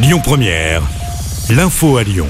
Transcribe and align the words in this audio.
Lyon 0.00 0.20
Première, 0.22 0.80
l'info 1.50 1.96
à 1.96 2.04
Lyon. 2.04 2.28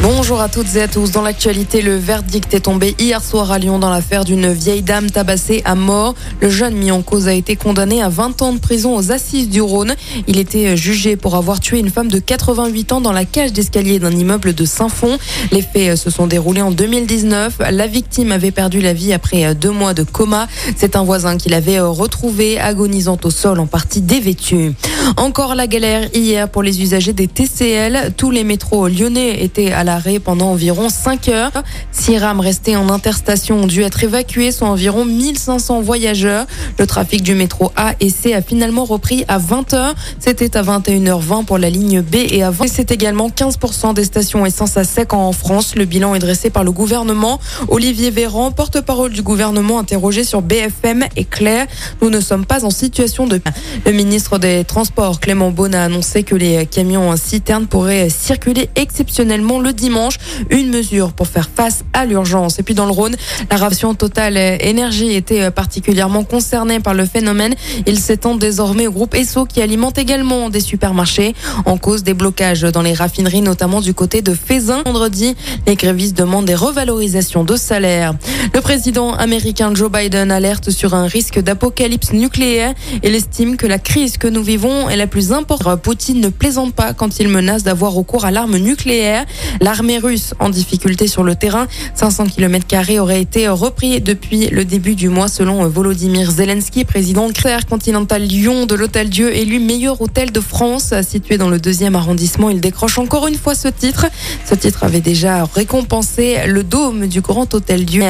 Bonjour 0.00 0.40
à 0.40 0.48
toutes 0.48 0.76
et 0.76 0.82
à 0.82 0.88
tous. 0.88 1.10
Dans 1.10 1.22
l'actualité, 1.22 1.82
le 1.82 1.96
verdict 1.96 2.54
est 2.54 2.60
tombé 2.60 2.94
hier 2.98 3.22
soir 3.22 3.50
à 3.50 3.58
Lyon 3.58 3.78
dans 3.78 3.90
l'affaire 3.90 4.24
d'une 4.24 4.52
vieille 4.52 4.82
dame 4.82 5.10
tabassée 5.10 5.60
à 5.64 5.74
mort. 5.74 6.14
Le 6.40 6.48
jeune 6.48 6.74
mis 6.74 6.90
en 6.90 7.02
cause 7.02 7.26
a 7.26 7.34
été 7.34 7.56
condamné 7.56 8.00
à 8.00 8.08
20 8.08 8.40
ans 8.42 8.52
de 8.52 8.58
prison 8.58 8.96
aux 8.96 9.10
assises 9.10 9.48
du 9.48 9.60
Rhône. 9.60 9.94
Il 10.28 10.38
était 10.38 10.76
jugé 10.76 11.16
pour 11.16 11.34
avoir 11.34 11.58
tué 11.58 11.80
une 11.80 11.90
femme 11.90 12.08
de 12.08 12.18
88 12.18 12.92
ans 12.92 13.00
dans 13.00 13.12
la 13.12 13.24
cage 13.24 13.52
d'escalier 13.52 13.98
d'un 13.98 14.12
immeuble 14.12 14.54
de 14.54 14.64
Saint-Fond. 14.64 15.18
Les 15.50 15.62
faits 15.62 15.96
se 15.96 16.10
sont 16.10 16.28
déroulés 16.28 16.62
en 16.62 16.70
2019. 16.70 17.58
La 17.70 17.86
victime 17.88 18.32
avait 18.32 18.52
perdu 18.52 18.80
la 18.80 18.94
vie 18.94 19.12
après 19.12 19.54
deux 19.54 19.72
mois 19.72 19.94
de 19.94 20.04
coma. 20.04 20.46
C'est 20.76 20.96
un 20.96 21.02
voisin 21.02 21.36
qui 21.36 21.48
l'avait 21.48 21.80
retrouvé 21.80 22.58
agonisant 22.58 23.18
au 23.24 23.30
sol 23.30 23.58
en 23.58 23.66
partie 23.66 24.00
dévêtu. 24.00 24.72
Encore 25.16 25.54
la 25.54 25.66
galère 25.66 26.08
hier 26.14 26.48
pour 26.48 26.62
les 26.62 26.82
usagers 26.82 27.12
des 27.12 27.26
TCL. 27.26 28.14
Tous 28.16 28.30
les 28.30 28.44
métros 28.44 28.88
lyonnais 28.88 29.42
étaient 29.42 29.72
à 29.72 29.84
l'arrêt 29.84 30.18
pendant 30.18 30.50
environ 30.50 30.88
5 30.88 31.28
heures. 31.28 31.62
Six 31.92 32.18
rames 32.18 32.40
restées 32.40 32.76
en 32.76 32.88
interstation 32.88 33.62
ont 33.62 33.66
dû 33.66 33.82
être 33.82 34.02
évacuées, 34.04 34.52
soit 34.52 34.68
environ 34.68 35.04
1500 35.04 35.80
voyageurs. 35.80 36.46
Le 36.78 36.86
trafic 36.86 37.22
du 37.22 37.34
métro 37.34 37.72
A 37.76 37.94
et 38.00 38.10
C 38.10 38.34
a 38.34 38.42
finalement 38.42 38.84
repris 38.84 39.24
à 39.28 39.38
20 39.38 39.74
heures. 39.74 39.94
C'était 40.18 40.56
à 40.56 40.62
21h20 40.62 41.44
pour 41.44 41.58
la 41.58 41.70
ligne 41.70 42.02
B 42.02 42.16
et 42.16 42.42
à 42.42 42.50
20. 42.50 42.66
C'est 42.68 42.90
également 42.90 43.28
15% 43.28 43.94
des 43.94 44.04
stations 44.04 44.46
essence 44.46 44.76
à 44.76 44.84
sec 44.84 45.12
en 45.12 45.32
France. 45.32 45.74
Le 45.74 45.84
bilan 45.84 46.14
est 46.14 46.20
dressé 46.20 46.50
par 46.50 46.64
le 46.64 46.72
gouvernement. 46.72 47.40
Olivier 47.68 48.10
Véran, 48.10 48.52
porte-parole 48.52 49.12
du 49.12 49.22
gouvernement, 49.22 49.78
interrogé 49.78 50.24
sur 50.24 50.42
BFM, 50.42 51.04
est 51.16 51.28
clair. 51.28 51.66
Nous 52.00 52.10
ne 52.10 52.20
sommes 52.20 52.46
pas 52.46 52.64
en 52.64 52.70
situation 52.70 53.26
de. 53.26 53.40
Le 53.86 53.92
ministre 53.92 54.38
des 54.38 54.64
Transports, 54.64 54.89
Clément 55.20 55.50
Beaune, 55.50 55.74
a 55.74 55.84
annoncé 55.84 56.22
que 56.22 56.34
les 56.34 56.66
camions 56.66 57.16
citernes 57.16 57.66
pourraient 57.66 58.10
circuler 58.10 58.68
exceptionnellement 58.76 59.60
le 59.60 59.72
dimanche. 59.72 60.18
Une 60.50 60.70
mesure 60.70 61.12
pour 61.12 61.26
faire 61.26 61.48
face 61.54 61.84
à 61.92 62.04
l'urgence. 62.04 62.58
Et 62.58 62.62
puis 62.62 62.74
dans 62.74 62.86
le 62.86 62.92
Rhône, 62.92 63.16
la 63.50 63.56
ration 63.56 63.94
Total 63.94 64.36
Énergie 64.36 65.14
était 65.14 65.50
particulièrement 65.50 66.24
concernée 66.24 66.80
par 66.80 66.94
le 66.94 67.06
phénomène. 67.06 67.54
Il 67.86 67.98
s'étend 67.98 68.34
désormais 68.34 68.86
au 68.86 68.92
groupe 68.92 69.14
ESSO 69.14 69.46
qui 69.46 69.62
alimente 69.62 69.98
également 69.98 70.50
des 70.50 70.60
supermarchés. 70.60 71.34
En 71.64 71.78
cause 71.78 72.02
des 72.02 72.14
blocages 72.14 72.62
dans 72.62 72.82
les 72.82 72.94
raffineries, 72.94 73.42
notamment 73.42 73.80
du 73.80 73.94
côté 73.94 74.22
de 74.22 74.34
Fézin. 74.34 74.82
Vendredi, 74.84 75.34
les 75.66 75.76
grévistes 75.76 76.16
demandent 76.16 76.46
des 76.46 76.54
revalorisations 76.54 77.44
de 77.44 77.56
salaire. 77.56 78.14
Le 78.54 78.60
président 78.60 79.14
américain 79.14 79.74
Joe 79.74 79.90
Biden 79.90 80.30
alerte 80.30 80.70
sur 80.70 80.94
un 80.94 81.06
risque 81.06 81.40
d'apocalypse 81.40 82.12
nucléaire. 82.12 82.74
Il 83.02 83.14
estime 83.14 83.56
que 83.56 83.66
la 83.66 83.78
crise 83.78 84.18
que 84.18 84.28
nous 84.28 84.42
vivons 84.42 84.79
est 84.88 84.96
la 84.96 85.06
plus 85.06 85.32
importante. 85.32 85.82
Poutine 85.82 86.20
ne 86.20 86.28
plaisante 86.28 86.74
pas 86.74 86.94
quand 86.94 87.18
il 87.18 87.28
menace 87.28 87.62
d'avoir 87.62 87.92
recours 87.92 88.24
à 88.24 88.30
l'arme 88.30 88.56
nucléaire. 88.56 89.26
L'armée 89.60 89.98
russe 89.98 90.34
en 90.38 90.48
difficulté 90.48 91.08
sur 91.08 91.24
le 91.24 91.34
terrain, 91.34 91.66
500 91.94 92.26
km 92.26 92.66
auraient 93.00 93.20
été 93.20 93.48
repris 93.48 94.00
depuis 94.00 94.46
le 94.48 94.64
début 94.64 94.94
du 94.94 95.08
mois 95.08 95.28
selon 95.28 95.66
Volodymyr 95.68 96.30
Zelensky, 96.30 96.84
président 96.84 97.28
de 97.28 97.34
Continental 97.68 98.22
Lyon 98.22 98.66
de 98.66 98.74
l'Hôtel 98.74 99.08
Dieu, 99.08 99.34
élu 99.34 99.58
meilleur 99.58 100.00
hôtel 100.00 100.30
de 100.30 100.40
France, 100.40 100.94
situé 101.02 101.38
dans 101.38 101.48
le 101.48 101.58
deuxième 101.58 101.96
arrondissement. 101.96 102.50
Il 102.50 102.60
décroche 102.60 102.98
encore 102.98 103.26
une 103.26 103.34
fois 103.34 103.54
ce 103.54 103.68
titre. 103.68 104.06
Ce 104.48 104.54
titre 104.54 104.84
avait 104.84 105.00
déjà 105.00 105.44
récompensé 105.44 106.38
le 106.46 106.62
dôme 106.62 107.06
du 107.06 107.20
Grand 107.20 107.52
Hôtel 107.54 107.84
Dieu. 107.84 108.02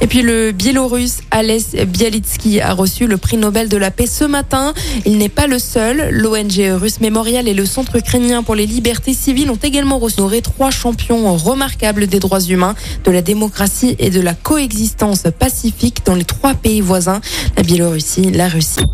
Et 0.00 0.06
puis 0.06 0.22
le 0.22 0.52
Biélorusse 0.52 1.20
Alès 1.30 1.74
Bialitsky 1.74 2.60
a 2.60 2.72
reçu 2.74 3.06
le 3.06 3.16
prix 3.16 3.36
Nobel 3.36 3.68
de 3.68 3.76
la 3.76 3.90
paix 3.90 4.06
ce 4.06 4.24
matin. 4.24 4.74
Il 5.06 5.18
n'est 5.18 5.28
pas 5.28 5.46
le 5.46 5.58
seul. 5.58 6.03
L'ONG 6.10 6.78
Russe 6.80 7.00
Mémorial 7.00 7.48
et 7.48 7.54
le 7.54 7.66
Centre 7.66 7.96
ukrainien 7.96 8.42
pour 8.42 8.54
les 8.54 8.66
libertés 8.66 9.14
civiles 9.14 9.50
ont 9.50 9.58
également 9.62 9.98
reçu 9.98 10.20
trois 10.42 10.70
champions 10.70 11.36
remarquables 11.36 12.06
des 12.06 12.20
droits 12.20 12.40
humains, 12.40 12.74
de 13.04 13.10
la 13.10 13.22
démocratie 13.22 13.96
et 13.98 14.10
de 14.10 14.20
la 14.20 14.34
coexistence 14.34 15.24
pacifique 15.38 16.04
dans 16.04 16.14
les 16.14 16.24
trois 16.24 16.54
pays 16.54 16.80
voisins, 16.80 17.20
la 17.56 17.62
Biélorussie, 17.62 18.30
la 18.30 18.48
Russie. 18.48 18.84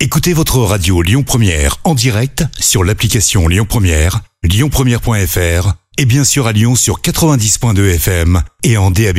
Écoutez 0.00 0.32
votre 0.32 0.58
radio 0.58 1.02
Lyon 1.02 1.22
Première 1.22 1.76
en 1.84 1.94
direct 1.94 2.44
sur 2.58 2.84
l'application 2.84 3.48
Lyon 3.48 3.66
Première, 3.68 4.20
lyonpremière.fr 4.42 5.74
et 5.98 6.04
bien 6.06 6.24
sûr 6.24 6.46
à 6.46 6.52
Lyon 6.52 6.76
sur 6.76 7.00
90.2 7.00 7.94
FM 7.96 8.42
et 8.62 8.78
en 8.78 8.90
DAB+. 8.90 9.18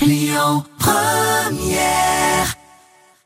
Lyon 0.00 0.64
Première 0.78 2.11